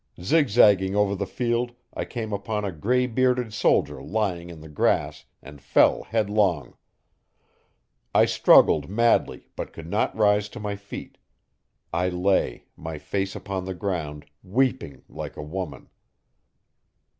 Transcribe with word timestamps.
Zigzagging 0.19 0.95
over 0.95 1.13
the 1.13 1.27
field 1.27 1.73
I 1.93 2.05
came 2.05 2.33
upon 2.33 2.65
a 2.65 2.71
grey 2.71 3.05
bearded 3.05 3.53
soldier 3.53 4.01
lying 4.01 4.49
in 4.49 4.59
the 4.61 4.67
grass 4.67 5.25
and 5.43 5.61
fell 5.61 6.01
headlong. 6.05 6.73
I 8.11 8.25
struggled 8.25 8.89
madly, 8.89 9.49
but 9.55 9.73
could 9.73 9.85
not 9.85 10.17
rise 10.17 10.49
to 10.49 10.59
my 10.59 10.75
feet. 10.75 11.19
I 11.93 12.09
lay, 12.09 12.65
my 12.75 12.97
face 12.97 13.35
upon 13.35 13.65
the 13.65 13.75
ground, 13.75 14.25
weeping 14.41 15.03
like 15.07 15.37
a 15.37 15.43
woman. 15.43 15.87